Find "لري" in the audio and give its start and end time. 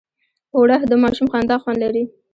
1.83-2.03